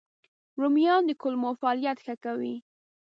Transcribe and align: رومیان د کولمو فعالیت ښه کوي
رومیان 0.59 1.01
د 1.07 1.11
کولمو 1.21 1.49
فعالیت 1.61 1.97
ښه 2.05 2.15
کوي 2.25 2.55